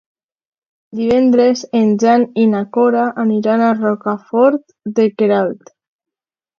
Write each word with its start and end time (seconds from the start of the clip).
Divendres 0.99 1.61
en 1.81 1.91
Jan 2.05 2.25
i 2.45 2.47
na 2.55 2.63
Cora 2.79 3.05
aniran 3.27 3.67
a 3.69 3.71
Rocafort 3.83 4.79
de 5.01 5.11
Queralt. 5.23 5.75